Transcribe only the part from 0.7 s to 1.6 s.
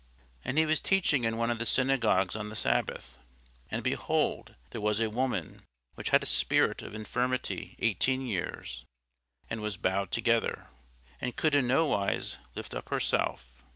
teaching in one of